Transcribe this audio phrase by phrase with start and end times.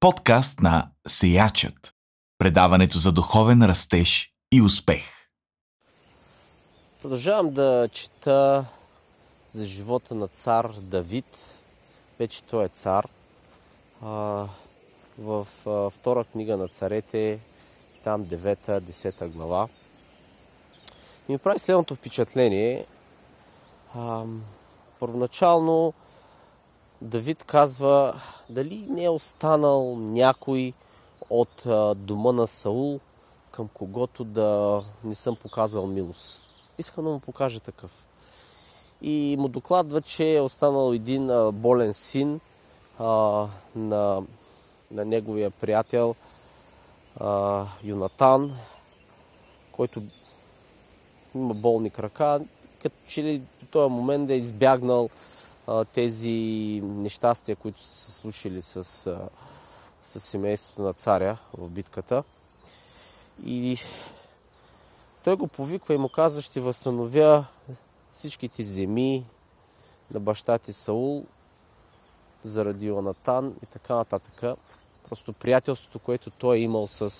[0.00, 1.92] Подкаст на Сеячът.
[2.38, 5.04] Предаването за духовен растеж и успех.
[7.02, 8.64] Продължавам да чета
[9.50, 11.58] за живота на цар Давид.
[12.18, 13.08] Вече той е цар.
[15.18, 15.46] В
[15.90, 17.40] втора книга на царете,
[18.04, 19.68] там 9-10 глава.
[21.28, 22.86] И ми прави следното впечатление.
[25.00, 25.92] Първоначално
[27.02, 28.20] Давид казва,
[28.50, 30.72] дали не е останал някой
[31.30, 31.62] от
[31.96, 33.00] дома на Саул,
[33.50, 36.42] към когото да не съм показал милост.
[36.78, 38.06] Искам да му покажа такъв.
[39.02, 42.40] И му докладва, че е останал един болен син
[42.98, 43.06] а,
[43.76, 44.22] на,
[44.90, 46.14] на неговия приятел
[47.20, 48.56] а, Юнатан,
[49.72, 50.02] който
[51.34, 52.40] има болни крака,
[52.82, 55.08] като че ли до този момент да е избягнал
[55.92, 58.84] тези нещастия, които са се случили с,
[60.04, 62.24] с семейството на царя в битката.
[63.44, 63.78] И
[65.24, 67.44] той го повиква и му казва, ще възстановя
[68.12, 69.24] всичките земи
[70.10, 71.26] на баща ти Саул
[72.42, 74.58] заради Йонатан и така нататък.
[75.08, 77.10] Просто приятелството, което той е имал с,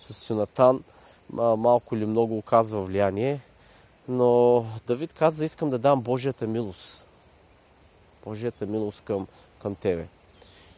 [0.00, 0.84] с Йонатан,
[1.32, 3.40] малко или много оказва влияние.
[4.08, 7.06] Но Давид казва, искам да дам Божията милост.
[8.24, 9.26] Божията милост към,
[9.62, 10.06] към тебе.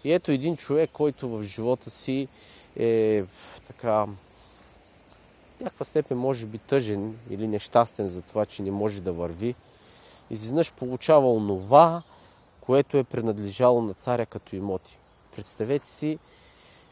[0.04, 2.28] И ето един човек, който в живота си
[2.76, 3.24] е
[3.66, 4.06] така
[5.56, 9.54] в някаква степен може би тъжен или нещастен за това, че не може да върви.
[10.30, 12.02] Изведнъж получава онова,
[12.60, 14.98] което е принадлежало на царя като имоти.
[15.36, 16.18] Представете си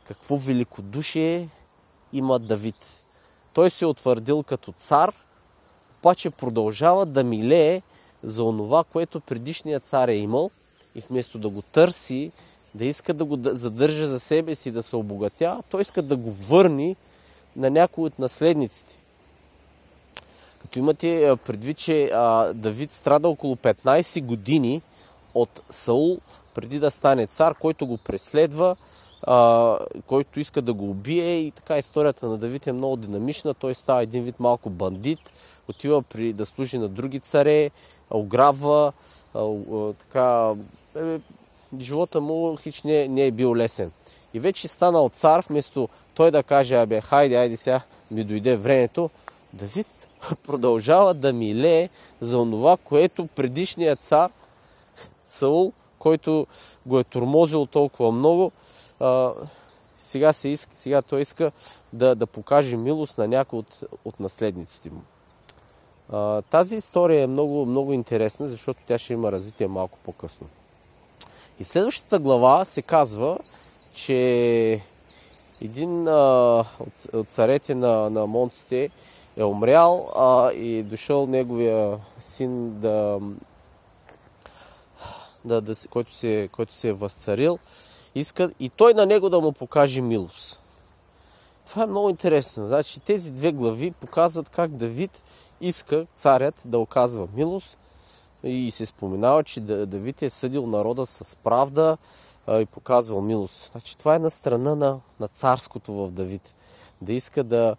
[0.04, 1.48] какво великодушие
[2.12, 3.04] има Давид.
[3.52, 5.14] Той се е утвърдил като цар,
[6.00, 7.82] обаче продължава да милее
[8.22, 10.50] за онова, което предишният цар е имал
[10.94, 12.32] и вместо да го търси,
[12.74, 16.32] да иска да го задържа за себе си, да се обогатя, той иска да го
[16.32, 16.96] върни
[17.56, 18.96] на някой от наследниците.
[20.62, 22.10] Като имате предвид, че
[22.54, 24.82] Давид страда около 15 години
[25.34, 26.18] от Саул,
[26.54, 28.76] преди да стане цар, който го преследва,
[30.06, 33.54] който иска да го убие и така историята на Давид е много динамична.
[33.54, 35.18] Той става един вид малко бандит,
[35.68, 37.70] отива при, да служи на други царе,
[38.10, 38.92] ограбва,
[39.98, 40.54] така,
[40.96, 41.20] е,
[41.80, 43.90] живота му хич не, не е бил лесен.
[44.34, 49.10] И вече станал цар, вместо той да каже, абе, хайде, айде сега ми дойде времето,
[49.52, 49.86] Давид
[50.42, 51.88] продължава да милее
[52.20, 54.30] за това, което предишният цар
[55.26, 56.46] Саул, който
[56.86, 58.52] го е тормозил толкова много,
[59.02, 59.32] а,
[60.00, 61.52] сега, се иска, сега той иска
[61.92, 65.02] да, да покаже милост на някой от, от наследниците му.
[66.12, 70.46] А, тази история е много, много интересна, защото тя ще има развитие малко по-късно.
[71.58, 73.38] И следващата глава се казва,
[73.94, 74.80] че
[75.60, 78.90] един а, от, от царете на, на монците
[79.36, 83.20] е умрял а, и дошъл неговия син да,
[85.44, 87.58] да, да, който, се, който се е възцарил
[88.14, 90.62] иска и той на него да му покаже милост.
[91.66, 92.68] Това е много интересно.
[92.68, 95.22] Значи тези две глави показват как Давид
[95.60, 97.78] иска царят да оказва милост
[98.44, 101.96] и се споменава, че Давид е съдил народа с правда
[102.48, 103.68] и показвал милост.
[103.72, 106.54] Значи това е на страна на, на царското в Давид.
[107.00, 107.76] Да иска да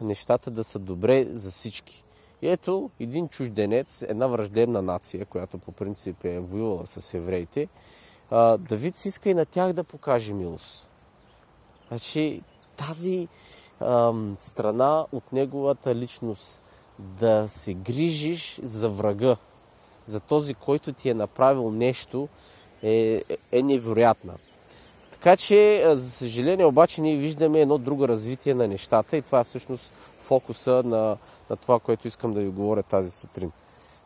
[0.00, 2.02] нещата да са добре за всички.
[2.42, 7.68] И ето един чужденец, една враждебна нация, която по принцип е воювала с евреите,
[8.58, 10.86] Давид си иска и на тях да покаже милост.
[11.88, 12.42] Значи
[12.76, 13.28] тази
[13.80, 16.62] ам, страна от неговата личност
[16.98, 19.36] да се грижиш за врага,
[20.06, 22.28] за този, който ти е направил нещо,
[22.82, 23.22] е,
[23.52, 24.34] е невероятна.
[25.10, 29.44] Така че, за съжаление, обаче ние виждаме едно друго развитие на нещата и това е
[29.44, 31.16] всъщност фокуса на,
[31.50, 33.52] на това, което искам да ви говоря тази сутрин.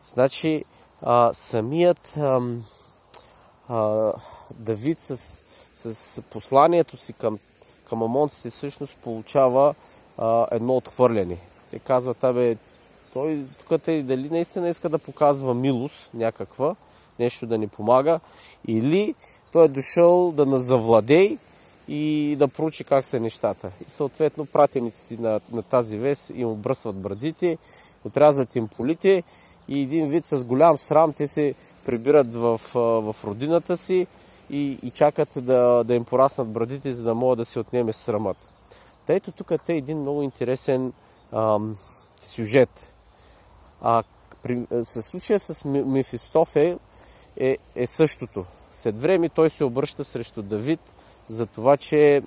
[0.03, 0.65] Значи,
[1.01, 2.63] а, самият ам,
[3.71, 4.13] а,
[4.59, 7.39] Давид с, с посланието си към,
[7.89, 9.75] към амонците всъщност получава
[10.17, 11.37] а, едно отхвърляне.
[11.71, 12.57] Те казват, абе,
[13.13, 16.75] той тук те дали наистина иска да показва милост някаква,
[17.19, 18.19] нещо да ни помага,
[18.67, 19.15] или
[19.51, 21.37] той е дошъл да нас завладей
[21.87, 23.71] и да проучи как са нещата.
[23.87, 27.57] И съответно пратениците на, на тази вест им обръсват брадите,
[28.05, 29.23] отрязват им полите
[29.67, 31.53] и един вид с голям срам те се
[31.85, 34.07] прибират в, в родината си
[34.49, 38.37] и, и чакат да, да им пораснат брадите, за да могат да се отнеме срамът.
[39.05, 40.93] Та ето тук е един много интересен
[41.31, 41.77] ам,
[42.21, 42.93] сюжет.
[43.81, 44.03] А,
[44.43, 46.79] при, със случая с Мефистофел
[47.37, 48.45] е, е същото.
[48.73, 50.79] След време той се обръща срещу Давид,
[51.27, 52.21] за това, че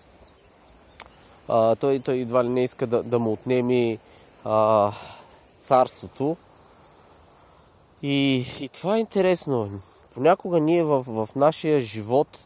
[1.49, 3.99] а, той, той едва ли не иска да, да му отнеми
[4.45, 4.93] а,
[5.61, 6.37] царството.
[8.07, 9.81] И, и това е интересно.
[10.15, 12.39] Понякога ние в, в нашия живот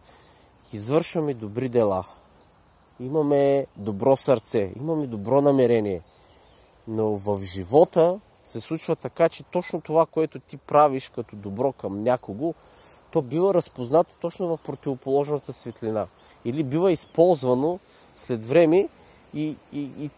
[0.73, 2.05] извършваме добри дела.
[3.01, 6.03] Имаме добро сърце, имаме добро намерение.
[6.89, 12.03] Но в живота се случва така, че точно това, което ти правиш като добро към
[12.03, 12.55] някого,
[13.11, 16.07] то бива разпознато точно в противоположната светлина.
[16.45, 17.79] Или бива използвано
[18.17, 18.89] след време
[19.35, 20.11] и, и, и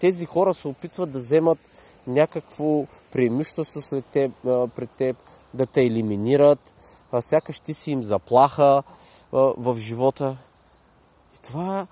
[0.00, 1.58] тези хора се опитват да вземат
[2.06, 4.32] някакво преимущество след теб,
[4.74, 5.16] пред теб,
[5.54, 6.74] да те елиминират,
[7.20, 8.82] сякаш ти си им заплаха
[9.32, 10.36] в живота.
[11.34, 11.86] И това,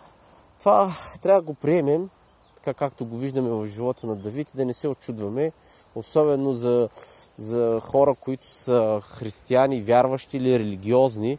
[0.58, 2.10] това трябва да го приемем,
[2.56, 5.52] така както го виждаме в живота на Давид и да не се очудваме,
[5.94, 6.88] особено за,
[7.36, 11.38] за хора, които са християни, вярващи или религиозни,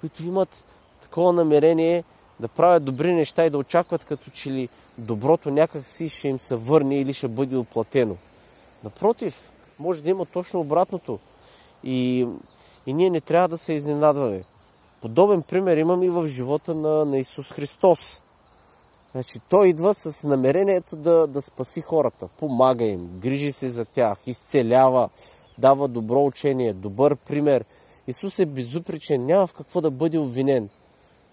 [0.00, 0.64] които имат
[1.00, 2.04] такова намерение
[2.40, 4.68] да правят добри неща и да очакват като че ли
[5.00, 8.16] доброто някак си ще им се върне или ще бъде оплатено.
[8.84, 11.18] Напротив, може да има точно обратното.
[11.84, 12.26] И,
[12.86, 14.40] и ние не трябва да се изненадваме.
[15.02, 18.22] Подобен пример имам и в живота на, на Исус Христос.
[19.12, 24.18] Значи, той идва с намерението да, да спаси хората, помага им, грижи се за тях,
[24.26, 25.08] изцелява,
[25.58, 27.64] дава добро учение, добър пример.
[28.06, 30.68] Исус е безупречен, няма в какво да бъде обвинен.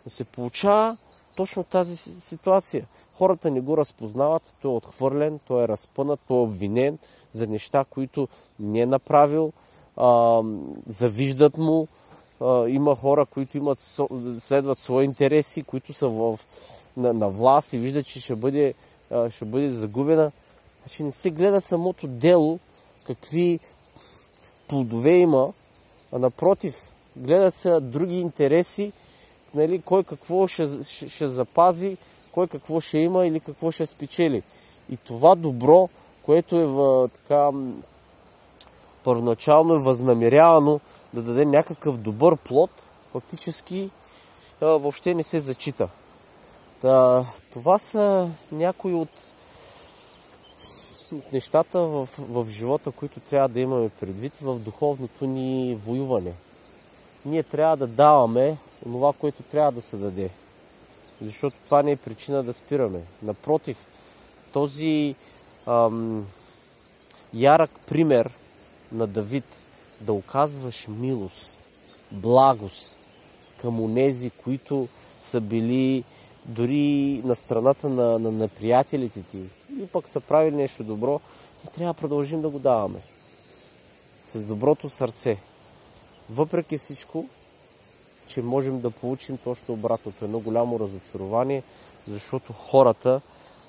[0.05, 0.97] Но се получава
[1.35, 2.85] точно тази ситуация.
[3.17, 6.97] Хората не го разпознават, той е отхвърлен, той е разпънат, той е обвинен
[7.31, 8.27] за неща, които
[8.59, 9.51] не е направил,
[9.97, 10.41] а,
[10.87, 11.87] завиждат му.
[12.41, 13.79] А, има хора, които имат,
[14.39, 16.39] следват свои интереси, които са в,
[16.97, 18.73] на, на власт и виждат, че ще бъде,
[19.11, 20.31] а, ще бъде загубена.
[20.83, 22.59] Значи не се гледа самото дело,
[23.03, 23.59] какви
[24.67, 25.53] плодове има,
[26.11, 28.91] а напротив, гледат се други интереси,
[29.53, 31.97] нали, кой какво ще, ще, ще запази,
[32.37, 34.43] кой какво ще има или какво ще спечели.
[34.89, 35.89] И това добро,
[36.23, 37.51] което е в, така,
[39.03, 40.79] първоначално е възнамерявано
[41.13, 42.69] да даде някакъв добър плод,
[43.11, 43.89] фактически
[44.61, 45.89] а, въобще не се зачита.
[46.81, 49.09] Та, това са някои от,
[51.13, 56.33] от нещата в, в живота, които трябва да имаме предвид в духовното ни воюване.
[57.25, 60.29] Ние трябва да даваме това, което трябва да се даде.
[61.21, 63.01] Защото това не е причина да спираме.
[63.23, 63.87] Напротив,
[64.51, 65.15] този
[65.65, 66.27] ам,
[67.33, 68.31] ярък пример
[68.91, 69.45] на Давид
[70.01, 71.59] да оказваш милост,
[72.11, 72.99] благост
[73.61, 74.87] към онези, които
[75.19, 76.03] са били
[76.45, 79.43] дори на страната на, на, на приятелите ти
[79.79, 81.19] и пък са правили нещо добро,
[81.65, 82.99] и трябва да продължим да го даваме.
[84.25, 85.37] С доброто сърце.
[86.29, 87.25] Въпреки всичко,
[88.27, 90.25] че можем да получим точно обратното.
[90.25, 91.63] Едно голямо разочарование,
[92.07, 93.21] защото хората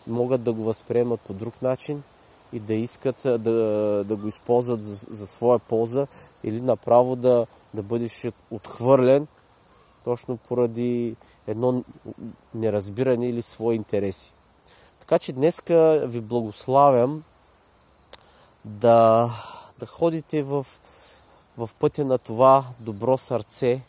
[0.06, 2.02] могат да го възприемат по друг начин
[2.52, 3.38] и да искат да,
[4.04, 6.06] да го използват за, за своя полза
[6.44, 9.26] или направо да, да бъдеш отхвърлен
[10.04, 11.16] точно поради
[11.46, 11.84] едно
[12.54, 14.32] неразбиране или свои интереси.
[15.00, 17.24] Така че днеска ви благославям
[18.64, 19.30] да,
[19.78, 20.66] да ходите в,
[21.58, 23.80] в пътя на това добро сърце,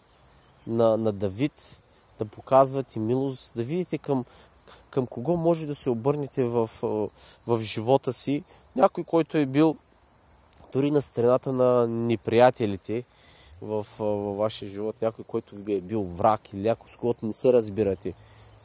[0.69, 1.79] на, на Давид,
[2.19, 4.25] да показвате милост, да видите към,
[4.89, 6.69] към кого може да се обърнете в,
[7.47, 8.43] в живота си.
[8.75, 9.75] Някой, който е бил
[10.73, 13.03] дори на страната на неприятелите
[13.61, 17.33] в, в вашия живот, някой, който ви е бил враг или някой, с когото не
[17.33, 18.13] се разбирате,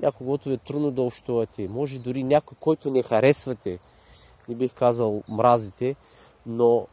[0.00, 3.78] някой, ви е трудно да общувате, може дори някой, който не харесвате,
[4.48, 5.96] не бих казал мразите,
[6.46, 6.86] но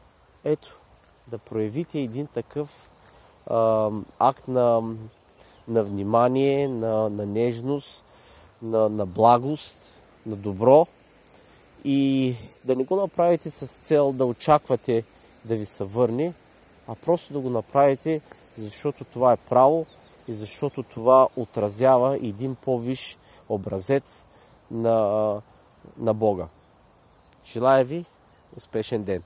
[0.44, 0.80] ето,
[1.28, 2.91] да проявите един такъв
[3.48, 4.82] а, акт на,
[5.68, 8.06] на внимание, на, на нежност,
[8.62, 9.78] на, на благост,
[10.26, 10.88] на добро
[11.84, 15.04] и да не го направите с цел да очаквате
[15.46, 16.34] да ви се върне,
[16.88, 18.22] а просто да го направите,
[18.58, 19.86] защото това е право
[20.28, 23.18] и защото това отразява един по-виш
[23.50, 24.26] образец
[24.72, 25.42] на,
[25.98, 26.48] на Бога.
[27.46, 28.06] Желая ви
[28.58, 29.24] успешен ден!